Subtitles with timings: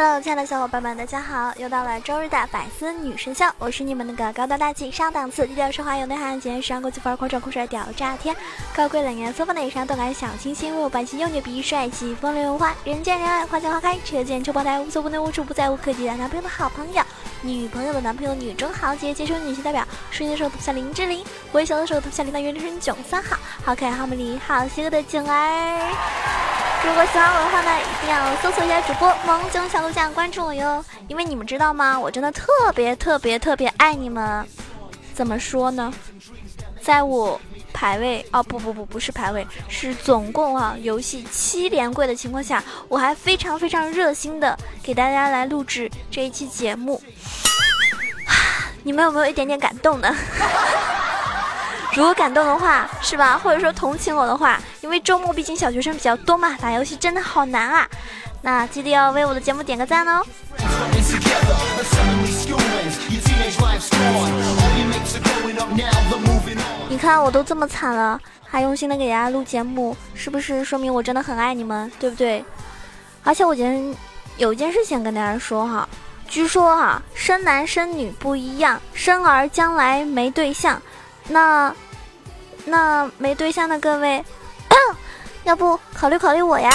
[0.00, 1.52] Hello，亲爱的小伙伴们，大家好！
[1.56, 8.32] 又到了周日的百思女神秀，我是你们那个高端大气上档次、低调奢华有内涵、简约时尚国际范儿、狂拽酷帅屌炸天、
[8.76, 17.02] 高贵冷艳风范的时尚动感小清新、为我百姓又牛逼帅气风流文化、人见人爱花见花开、车见车爆胎、无所不能无处不在、无可替代男朋友的好朋友、
[17.42, 26.47] 女朋友的男朋友、女中豪杰、杰出女性代表、瞬间的时候特像林志玲，微笑的时候特像林大元生囧三好，好可爱好美丽好邪恶的囧儿。
[26.84, 30.84] 如果喜欢我的话呢，一定要搜索一下主播萌囧小鹿酱，关注我哟。
[31.08, 31.98] 因为你们知道吗？
[31.98, 34.46] 我真的特别特别特别爱你们。
[35.14, 35.92] 怎么说呢？
[36.80, 37.40] 在我
[37.72, 47.02] 排位哦不不不不是排位，是总共啊游戏七连跪的情况下，我还非常非常热心的给大家来录制这一期节目。
[48.84, 50.14] 你们有没有一点点感动呢？
[51.94, 53.38] 如果感动的话，是吧？
[53.42, 57.88] 或者说同情我的话，因为周末毕竟小学生比较多嘛，打游戏真的好难啊。
[58.40, 60.22] 那记得要为我的节目点个赞哦。
[66.88, 72.44] 你看我都这么惨了，还用心的给大家录节目，是不是说明我真的很爱你们，对不对？
[73.24, 73.94] 而且我今天
[74.36, 75.88] 有一件事情跟大家说哈，
[76.28, 80.80] 据说哈，生男生女不一样，生儿将来没对象，
[81.28, 81.74] 那。
[82.70, 84.22] 那没对象的各位，
[85.44, 86.70] 要不考虑考虑我呀？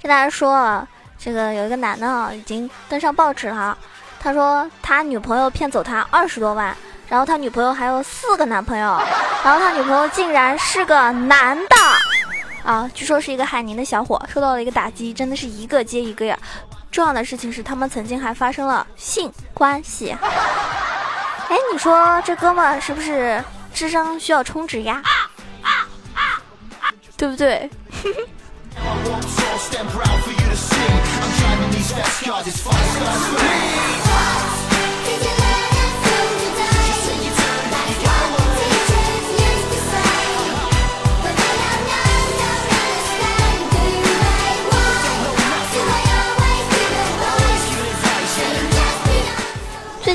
[0.00, 0.86] 跟大家说，
[1.18, 3.76] 这个有一个男的啊，已经登上报纸了。
[4.20, 6.76] 他说他女朋友骗走他二十多万。
[7.08, 9.00] 然后他女朋友还有四个男朋友，
[9.44, 11.76] 然后他女朋友竟然是个男的，
[12.64, 16.38] 啊，据说是一个海宁的小伙，受到了一个打击，真的是一个接一个呀。
[16.90, 20.16] 重要的事情是，他们曾经还发生了性关系。
[21.48, 25.02] 哎，你说这哥们是不是智商需要充值呀？
[27.16, 27.70] 对不对？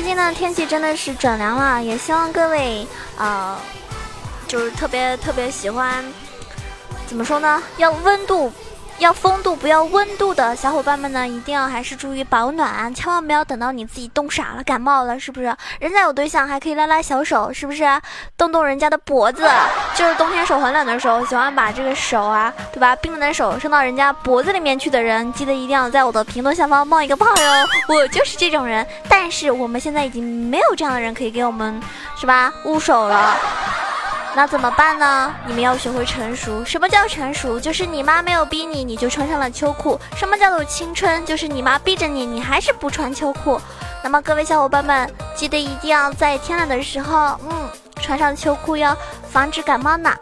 [0.00, 2.86] 最近呢，天气真的是转凉了，也希望各位
[3.18, 3.60] 啊，
[4.48, 6.02] 就是特别特别喜欢，
[7.06, 7.62] 怎么说呢？
[7.76, 8.50] 要温度。
[9.00, 15.56] 要风度不要温度的小伙伴们呢，一定要还是注意保暖，千万不要等到你自己冻傻了、感冒了，是不是？
[15.78, 17.82] 人家有对象还可以拉拉小手，是不是？
[18.36, 19.48] 动动人家的脖子，
[19.94, 22.94] 就是冬天手很冷的时候，喜欢把这个手啊，对吧？
[22.96, 28.86] 冰冷的手伸到人家脖子里面去的人，记得一定要在我的评论下方冒一个泡哟，我就是这种人。
[29.08, 31.80] 但是我们现在已经没有这样的人可以给我们，
[32.18, 32.52] 是吧？
[32.66, 33.34] 捂手了。
[34.32, 35.34] 那怎么办呢？
[35.44, 36.64] 你们要学会成熟。
[36.64, 37.58] 什么叫成熟？
[37.58, 40.00] 就是你妈没有逼你，你就穿上了秋裤。
[40.14, 41.26] 什么叫做青春？
[41.26, 43.60] 就是你妈逼着你，你还是不穿秋裤。
[44.04, 47.68] 那么各位小伙伴们，记得一定要在天冷的时候，嗯，
[48.00, 48.96] 穿上秋裤哟，
[49.28, 50.14] 防止感冒呢。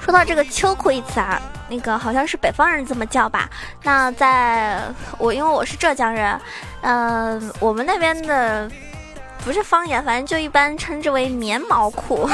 [0.00, 3.50] 说到这个秋裤一词啊，那个好像是北方人这么叫吧？
[3.82, 4.80] 那在
[5.18, 6.40] 我因为我是浙江人，
[6.82, 8.70] 嗯，我们那边的。
[9.44, 12.28] 不是方言，反正就一般称之为棉毛裤，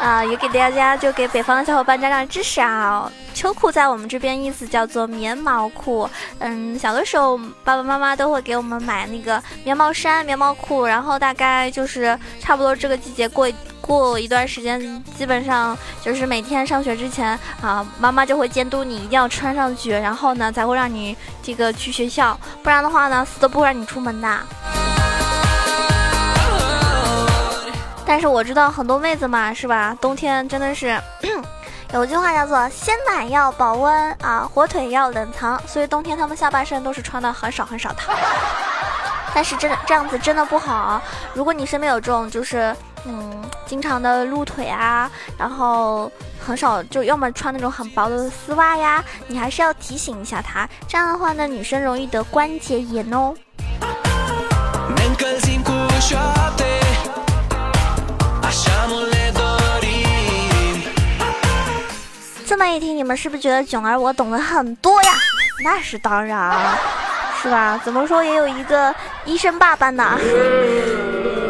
[0.00, 3.10] 啊， 也给大家就给北方的小伙伴长长知识啊。
[3.34, 6.08] 秋裤在我们这边意思叫做棉毛裤，
[6.38, 13.50] 嗯，小的时候爸爸妈妈都会给我们买那个棉毛衫、棉毛裤，然后大概就是差不多这个季节过
[13.80, 24.40] 过一段时间，基本上就是每天上学之前啊，妈妈就会监督你一定要穿上去，然后呢才会让你这个去学校，不然的话呢死都不会让你出门的。
[28.04, 29.96] 但是我知道很多妹子嘛，是吧？
[30.00, 31.00] 冬天真的是
[31.94, 37.96] 有句话叫做“鲜奶要保温啊，火腿要冷藏”，所以冬天她们下半身都是穿的很少很少的。
[39.34, 41.00] 但是真的这样子真的不好。
[41.32, 42.74] 如果你身边有这种就是
[43.06, 46.10] 嗯经常的露腿啊，然后
[46.44, 50.68] 很少就要么穿那种很薄的丝袜呀，你还是要提醒一下他。
[50.86, 53.34] 这样的话呢，女生容易得关节炎哦。
[62.46, 65.14] 这么一听，你们是不是觉得囧儿我懂得很多呀？
[65.64, 66.76] 那是当然，
[67.40, 67.80] 是吧？
[67.82, 68.94] 怎么说也有一个
[69.24, 70.18] 医生爸爸呢。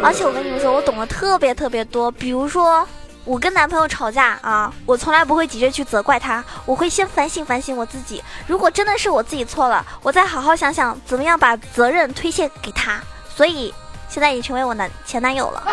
[0.01, 2.09] 而且我跟你们说，我懂得特别特别多。
[2.11, 2.87] 比如说，
[3.25, 8.23] 我跟男朋友吵架啊，我从来不会急着去责怪他，我会先反省反省我自己。
[8.47, 12.99] 如果真的是我自己错了，我再好好想想怎么样把责任推卸给他。
[13.35, 13.73] 所以
[14.07, 15.63] 现在已成为我男前男友了。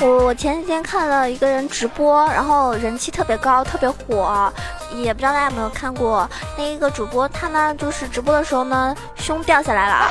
[0.00, 4.52] 我我前几天看了一个人直播，然后人气特别高，特别火，
[4.92, 6.28] 也不知道大家有没有看过。
[6.58, 10.10] 那一个主播，他呢就是直播的时候呢胸掉下来了，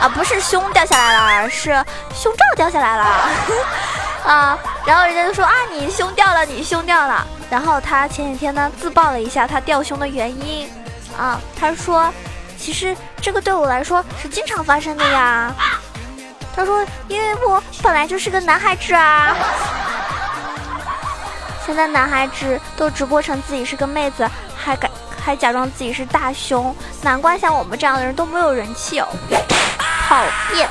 [0.00, 1.70] 啊不是胸掉下来了，是
[2.14, 3.04] 胸罩掉下来了，
[4.26, 10.70] 啊，然后人家就说啊你胸掉了，你胸掉了，然后他前几天呢自曝了一下他掉胸的原因，
[11.18, 12.12] 啊他说
[12.58, 15.52] 其实这个对我来说是经常发生的呀。
[16.54, 19.36] 他说：“因为我本来就是个男孩子啊，
[21.66, 24.26] 现在男孩子都直播成自己是个妹子，
[24.56, 24.90] 还敢
[25.22, 29.06] 还假装自己是大胸，难怪像我们这样的人都没有人气哦，
[30.08, 30.24] 讨
[30.54, 30.68] 厌。”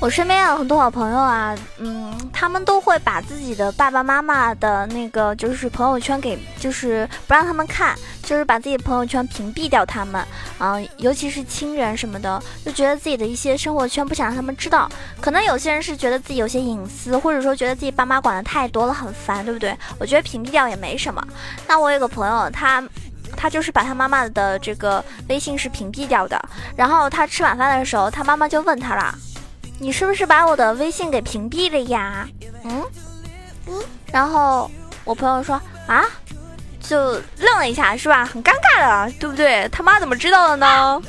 [0.00, 10.24] 我身边有很多好朋友啊，嗯，他们都会把自己的爸爸妈妈的那个就是朋友圈给，就是不让他们看，就是把自己朋友圈屏蔽掉他们，
[10.56, 14.90] 啊，尤其是亲人什么的，就觉得自己的一些生活圈不想让他们知道。
[15.20, 19.76] 可能有些人是觉得自己有些隐私，或者说觉得自己爸妈管的太多了，很烦，对不对？
[19.98, 21.22] 我觉得屏蔽掉也没什么。
[21.68, 22.82] 那我有个朋友，他
[23.36, 26.42] 他就是把他妈妈的这个微信是屏蔽掉的，
[26.74, 29.14] 然后他吃晚饭的时候，他妈妈就问他了。
[29.82, 32.28] 你是不是把我的微信给屏蔽了呀？
[32.64, 32.84] 嗯
[33.66, 33.82] 嗯，
[34.12, 34.70] 然后
[35.04, 36.04] 我朋友说啊，
[36.80, 38.22] 就愣了一下，是吧？
[38.22, 39.66] 很尴尬的，对不对？
[39.72, 41.02] 他妈怎么知道的呢？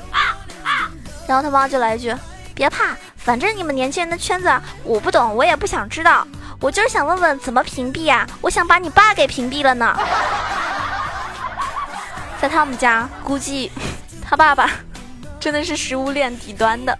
[1.27, 2.15] 然后他妈就来一句：
[2.55, 4.49] 别怕，反正你们年轻人的圈子
[4.85, 6.25] 我不懂，我也不想知道。
[6.61, 8.25] 我就是想问问怎么屏蔽呀？
[8.39, 9.97] 我想把你爸给屏蔽了呢。
[12.39, 13.69] 在他们家，估计
[14.23, 14.71] 他爸爸
[15.41, 16.97] 真的是食物链底端的。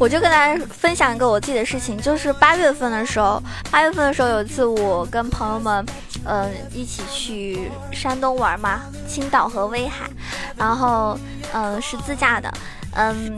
[0.00, 5.84] 我就跟大家分享一个我自己的事情，就是八月份的时候，八月份的时候有一次我跟朋友们，
[6.24, 10.08] 嗯，一起去山东玩嘛，青岛和威海，
[10.56, 11.18] 然后
[11.52, 12.50] 嗯是自驾的，
[12.94, 13.36] 嗯，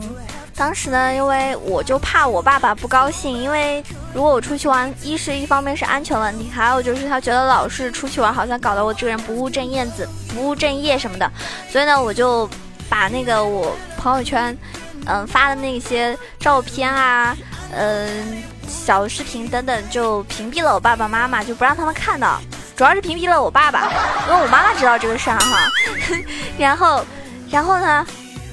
[0.55, 3.83] 当时呢，因为我就怕我爸爸不高兴，因为
[4.13, 11.29] 如果我出去玩，一是一方面是安全问题，还有就是他觉得老是出去玩，好像搞得我这个人不务正业子，不务正业什么的，
[11.69, 12.49] 所以呢，我就
[12.87, 14.57] 把那个我朋友圈。
[15.05, 17.35] 嗯，发的那些照片啊，
[17.71, 22.39] 嗯，小视频等等，就屏蔽了我爸爸妈妈，就不让他们看到。
[22.75, 23.91] 主要是屏蔽了我爸爸，
[24.27, 25.69] 因为我妈妈知道这个事儿哈。
[26.57, 27.05] 然后，
[27.49, 28.05] 然后呢？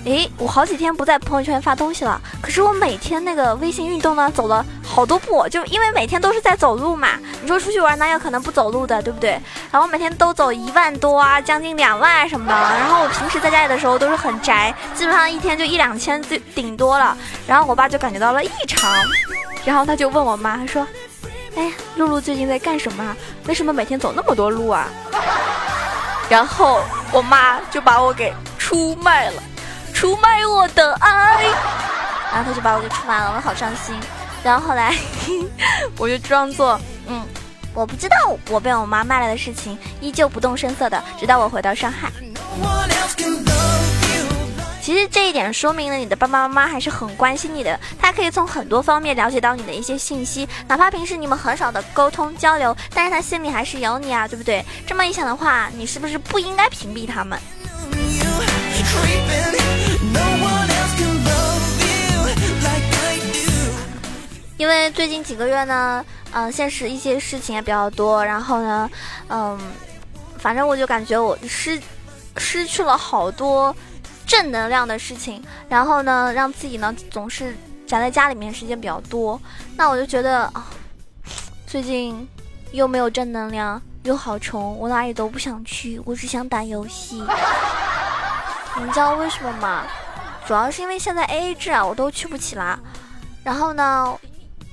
[0.07, 7.09] 诶，我好几天不在朋友圈发东西了，可是我每天那个微信运动呢，走了好多步，就因为每天都是在走路嘛。
[7.43, 9.39] 你说出去玩哪有可能不走路的，对不对？
[9.71, 12.53] 然后每天都走一万多啊，将近两万什么的。
[12.55, 17.15] 然后我平时在家里的时候都是很宅，基本上一天就一两千最顶多了。
[17.47, 18.91] 然后我爸就感觉到了异常，
[19.67, 20.87] 然后他就问我妈，他说
[21.57, 23.15] ：“哎，露露最近在干什么？
[23.47, 24.89] 为什么每天走那么多路啊？”
[26.31, 26.81] 然后
[27.13, 29.43] 我妈就把我给出卖了。
[30.01, 31.45] 出卖我的爱，
[32.33, 33.95] 然后他就把我给出卖了，我好伤心。
[34.43, 34.97] 然后后来
[35.99, 37.23] 我就装作嗯，
[37.75, 38.17] 我不知道
[38.49, 42.11] 我被我妈卖了的事情，依旧不动声色的，直到我回到上海。
[44.81, 54.65] 其实这一点说明了你的爸爸妈妈还是很关心你的，他可以从很多方面了解到你的一些信息，哪怕平时你们很少的沟通交流，但是他心里还是有你啊，对不对？
[54.87, 57.39] 这么一想的话，你是不是不应该屏蔽他们？
[64.57, 68.91] 因为最近几个月呢，嗯，现实一些事情也比较多，然后呢，
[69.29, 69.59] 嗯，
[70.39, 71.81] 反正我就感觉我失
[72.37, 73.75] 失去了好多
[74.27, 79.41] 正能量的事情，然后呢，让自己呢总是宅在家里面时间比较多，
[79.77, 80.67] 那我就觉得啊，
[81.67, 82.29] 最近
[82.73, 87.23] 又没有正能量，又好穷，我哪里都不想去，我只想打游戏。
[88.83, 89.85] 你知道为什么吗？
[90.47, 92.79] 主要是因为现在 A A 制啊，我都去不起啦。
[93.45, 94.19] 然后呢？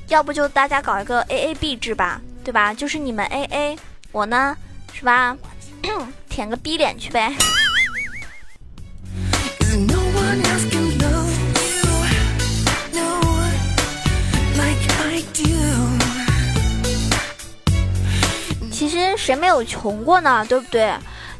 [0.08, 2.74] 要不就大家搞一个 A A B 制吧，对吧？
[2.74, 3.78] 就是你们 A A，
[4.14, 4.56] 我呢，
[4.94, 5.36] 是吧？
[6.30, 7.34] 舔个逼脸去呗。
[18.72, 20.46] 其实谁没有穷过呢？
[20.48, 20.94] 对不对？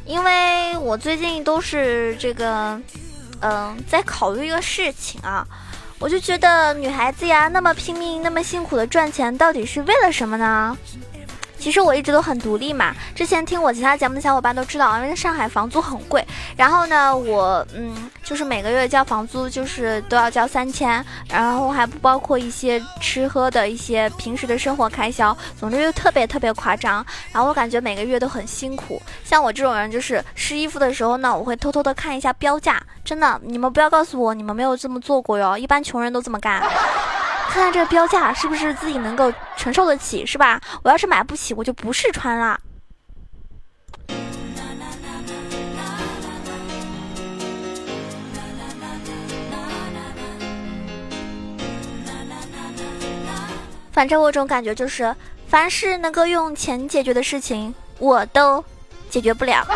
[0.08, 2.80] 因为我最近都是这个，
[3.40, 5.46] 嗯，在考虑一个事情啊。
[6.00, 10.78] 我就觉得女孩子呀，那么拼命、那么辛苦的赚钱，到底是为了什么呢？
[11.58, 12.94] 其实我一直都很独立嘛。
[13.14, 16.24] 之前听我其他节目的小伙伴都知道，因为上海房租很贵。
[16.56, 25.36] 然后呢，我嗯，就是每个月交房租，就是都要交三千，然后还不包括一些吃喝的一些平时的生活开销。
[25.58, 27.04] 总之就特别特别夸张。
[27.32, 29.00] 然后我感觉每个月都很辛苦。
[29.24, 32.82] 像我这种人，就是试衣服的时候呢，我会偷偷的看一下标价。
[33.04, 35.56] 真的，你们不要告诉我你们没有这么做过哟。
[35.58, 36.62] 一般穷人都这么干。
[37.48, 40.60] 看看这个标价是不是自己能够承受得起，是吧？
[40.82, 42.60] 我要是买不起，我就不试穿了。
[53.90, 55.12] 反正我这种感觉就是，
[55.48, 58.64] 凡是能够用钱解决的事情，我都
[59.10, 59.66] 解决不了。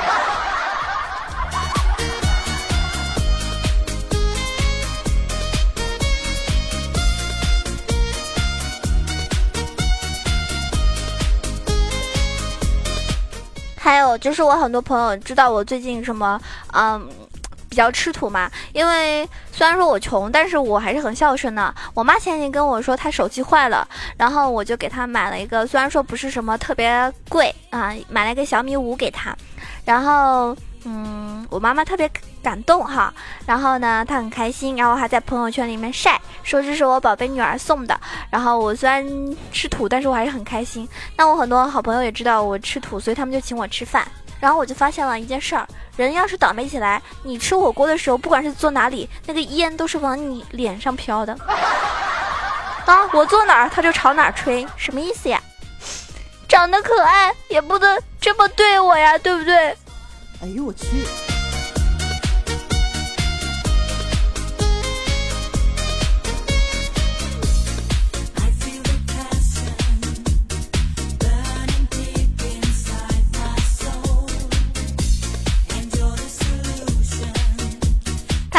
[13.82, 16.40] 还有就是，我很多朋友知道我最近什么，
[16.72, 17.08] 嗯，
[17.68, 18.48] 比较吃土嘛。
[18.72, 21.74] 因为虽然说我穷，但是我还是很孝顺的。
[21.92, 23.84] 我妈前几天跟我说她手机坏了，
[24.16, 29.36] 然后我就给她买了一个，虽然说不是什么特别贵啊，买了一个小米五给她，
[29.84, 30.56] 然后。
[30.84, 32.10] 嗯，我妈妈特别
[32.42, 33.14] 感动哈，
[33.46, 37.98] 然后呢，她很开心，然后还在朋友圈里面晒，说这是我宝贝女儿送的。
[38.30, 39.06] 然后我虽然
[39.52, 40.88] 吃土，但是我还是很开心。
[41.16, 44.06] 那我很多好朋友也知道我吃土，所以他们就请我吃饭。
[44.40, 45.64] 然后我就发现了一件事儿：
[45.96, 51.32] 人要是倒霉起来，你吃火锅的时候，不管是坐哪里，那个烟都是往你脸上飘的。
[52.86, 55.40] 啊，我坐哪儿，他就朝哪儿吹，什么意思呀？
[56.48, 59.76] 长得可爱也不能这么对我呀，对不对？
[60.42, 61.31] 哎呦我去！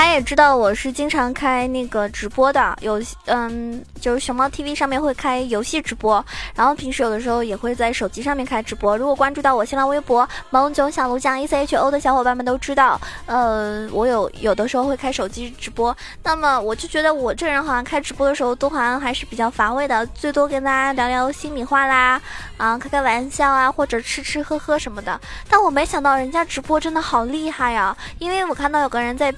[0.03, 8.97] 大家也知道我是经常开那个直播的，有嗯，就是熊猫 TV 上面会开游戏直播，然后平时有的时候也会在手机上面开直播。
[8.97, 15.95] 如果关注到我新浪微博萌囧小卢酱 E C H O 的小伙伴们都知道，呃，我有有的时候会开手机直播。
[16.21, 22.21] 那么我就觉得我这人好像开直播的时候都好像还是比较乏味的，最多跟大家聊聊心里话啦，
[22.57, 25.17] 啊，开开玩笑啊，或者吃吃喝喝什么的。
[25.47, 29.33] 但我没想到人家直播真的好厉害呀，因为我看到有个人在。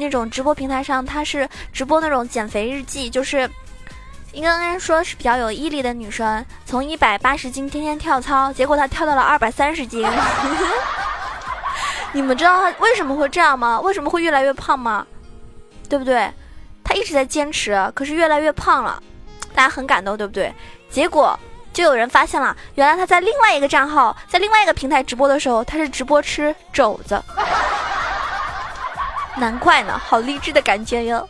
[0.00, 3.48] 那种直播平台上，他是直播那种减肥日记，就是
[4.32, 10.06] 应该说是比较有毅力的女生，从一百八十斤天天跳操，结果她跳到了二百三十斤。
[12.12, 13.78] 你们知道她为什么会这样吗？
[13.80, 15.06] 为什么会越来越胖吗？
[15.88, 16.28] 对不对？
[16.82, 19.00] 她一直在坚持，可是越来越胖了，
[19.54, 20.52] 大家很感动，对不对？
[20.88, 21.38] 结果
[21.72, 27.22] 就有人发现了，原来她在另外一个账号，在另外一个平台直播的时候，她是直播吃肘子。
[29.40, 31.26] 难怪呢，好励志的感觉哟。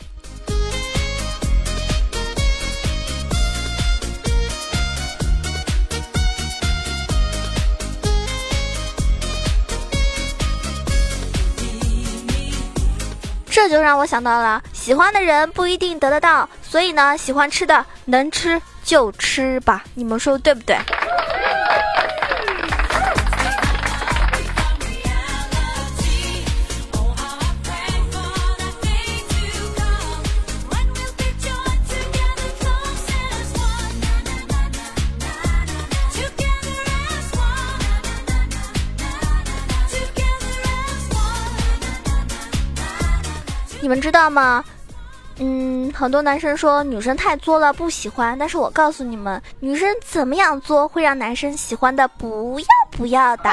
[13.48, 20.76] 这就让我想到了，喜欢的人不一定得得到，所以呢，喜欢吃的能吃就吃吧，你们说对不对？
[43.90, 44.62] 你们知道吗？
[45.40, 53.50] 嗯，很多男生说女生太作了不喜欢，但是我告诉你们，女生怎么样作会让男生喜欢的不要不要的。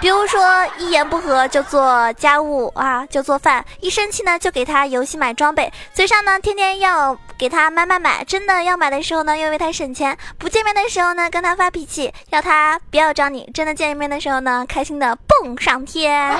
[0.00, 0.40] 比如说
[0.78, 16.34] 一言不合就做家务啊，就做饭；一生气呢就给他游戏买装备；嘴上呢天天要给他买买买，真的要买的时候呢又为他省钱；不见面的时候呢跟他发脾气，要他不要找你；真的见面的时候呢开心的蹦上天。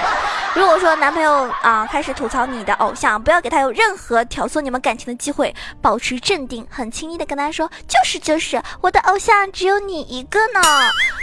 [0.54, 10.60] 如果说男朋友啊开始吐槽你的偶像，不要给他有任何挑唆你们感情的机会，保持镇定，很轻易的跟他说：“就是就是，我的偶像只有你一个呢。”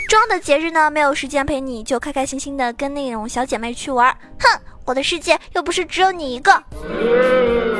[0.07, 4.15] 重要的节日呢没有时间陪你，就开开心心的跟那种小姐妹去玩。
[4.39, 6.61] 哼，我的世界又不是只有你一个。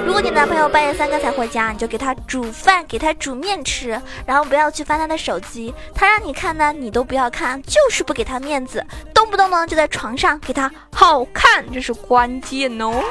[0.06, 5.74] 如果你男朋友半夜三更才回家，你就给他煮饭，给他煮面吃，然后不要去翻他的手机。
[5.94, 8.84] 他让你看呢，你都不要看，就是不给他面子。
[9.14, 13.04] 动不动呢就在床上给他好看，这是关键哦。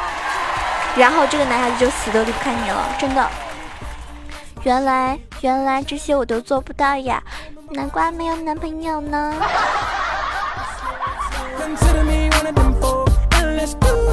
[0.97, 3.28] 然后这个男孩子就死都离不开你了，真的。
[4.62, 7.23] 原来原来这些我都做不到呀。
[7.71, 9.35] 难怪没有男朋友呢。
[11.67, 14.06] Consider me one of them four, and let's do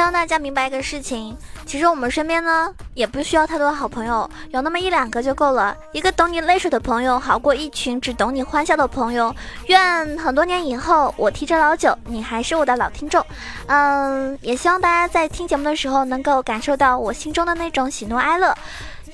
[0.00, 5.76] 希望大家明白一个事情，其实我们身边呢也不需要太多好朋友，有那么一两个就够了。
[5.92, 9.36] 一个懂你泪水的朋友，好过一群只懂你欢笑的朋友。
[9.66, 13.22] 愿很多年以后，我提着老酒，你还是我的老听众。
[13.66, 18.56] 嗯，也希望大家在听节目的时候，能够感受到我心中的那种喜怒哀乐。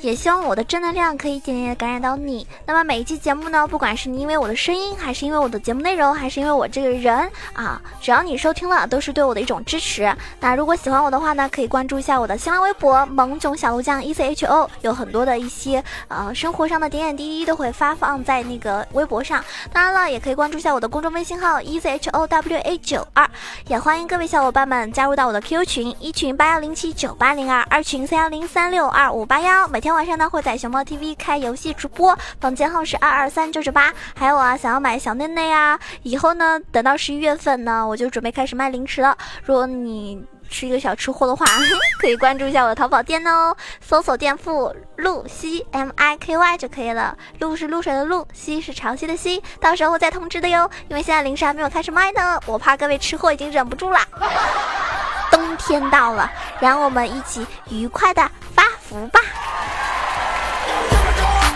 [0.07, 2.47] 也希望我的正能量可以一点点感染到你。
[2.65, 10.09] 那么每一期节目呢，不管是你因为我的声音，还是因为我的节目内容，还是因为我这个人啊，只要你收听了，都是对我的一种支持。
[10.39, 19.45] 那如果喜欢我的话呢，可以关注一下我的新浪微博“萌囧小鹿酱 E C H O”，有很多的一些呃生活上的点点滴滴都会发放在那个微博上。
[19.73, 23.29] 当然了，也可以关注一下我的公众微信号 “E C H O W A 九二”，
[23.67, 29.67] 也欢迎各位小伙伴们加入到我的 QQ 群：一群八幺零七九八零二，二群三幺零三六二五八幺。
[29.67, 29.96] 每天。
[29.97, 33.91] 晚上呢会在熊猫 TV 开游戏直播，房间号是二二三九九八。
[34.15, 39.17] 还有啊，想要买小内内啊，以后呢等到十一月份呢，我就准备开始卖零食了。
[39.43, 41.47] 如果你是一个小吃货的话，
[41.99, 47.17] 可以关注一下我的淘宝店哦，搜索店铺露西 M I K Y 就可以了。
[47.39, 50.71] 露是露水的露，西是潮汐的西，到时候再通知的哟。
[50.89, 53.99] 因为现在零食还没有开始卖呢，我怕各位吃货已经忍不住了。
[55.33, 56.31] 冬天到了，
[56.61, 59.19] 让我们一起愉快的发福吧。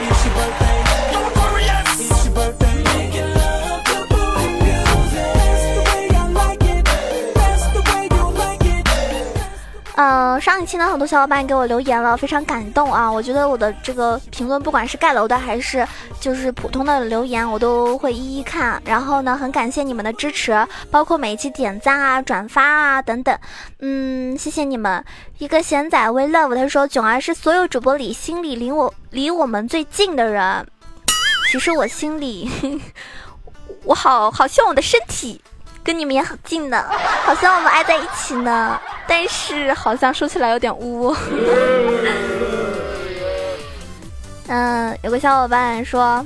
[0.00, 0.69] beautiful.
[10.02, 13.12] 嗯，上一期呢，很多小伙伴给我留言了，非常感动啊！
[13.12, 15.86] 我觉得我的这个评论，不管是盖楼的还是
[16.18, 18.80] 就是普通的留言，我都会一一看。
[18.86, 23.38] 然后呢，很感谢你们的支持，包括每一期点赞啊、转发啊等等。
[23.80, 25.04] 嗯，谢谢你们。
[25.36, 30.66] 一个贤仔 we love 他说，囧儿是所有主播里心里离我离我们最近的人。
[31.52, 32.50] 其实我心里，
[33.84, 35.42] 我好好希望我的身体。
[35.82, 36.84] 跟你们也很近呢，
[37.24, 38.78] 好像我们挨在一起呢，
[39.10, 41.12] 但是好像说起来有点污。
[44.46, 46.24] 嗯，有个小伙伴说，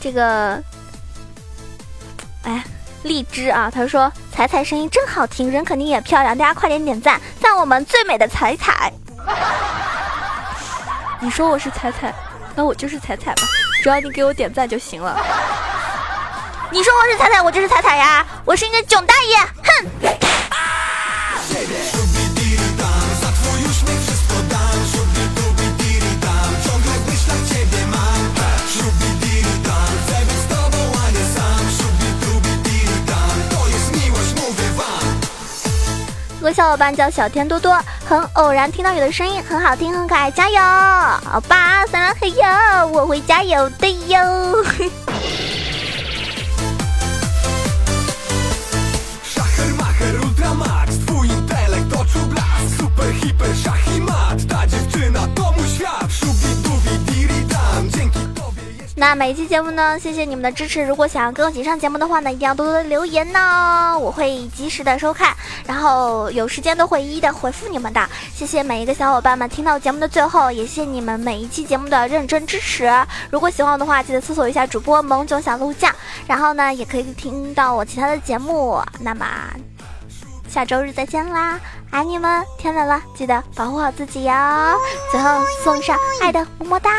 [0.00, 0.60] 这个，
[2.42, 2.64] 哎，
[3.04, 8.92] 荔枝啊，他说彩彩声音真好听，人肯定也漂亮，大家快点点赞，赞我们最美的彩彩。
[11.20, 12.12] 你说我是彩彩，
[12.56, 13.42] 那我就是彩彩吧，
[13.84, 15.14] 只要你给我点赞就行了。
[16.72, 18.26] 你说我是彩彩，我就是彩彩呀！
[18.44, 19.86] 我是你的囧大爷，哼！
[36.40, 40.58] 有个小伙伴叫小天多多，很偶然听到你的声音，很好听，很可爱，加油！
[40.58, 44.18] 好吧，三郎嘿哟，我会加油的哟。
[58.96, 60.84] 那每一期节目呢，谢谢你们的支持。
[60.84, 65.34] 如果想要跟我一起上节目的话呢，一定要多多的留言呢，我会及时的收看，
[65.66, 68.08] 然后有时间都会一一的回复你们的。
[68.34, 72.92] 谢谢每一个小伙伴们听到节目的最后，也谢谢你们每一期节目的认真支持。
[73.30, 75.90] 如果喜欢我的话，记得搜索一下主播萌囧小鹿酱，
[76.26, 78.78] 然后呢，也可以听到我其他的节目。
[79.00, 79.26] 那么。
[80.50, 81.60] 下周日再见啦，
[81.92, 82.44] 爱你们！
[82.58, 84.32] 天冷了，记得保护好自己哟。
[85.08, 86.90] 最后送上爱的么么哒，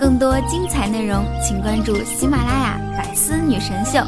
[0.00, 3.98] 更多精彩内容，请关注喜马拉雅《百思女神秀》。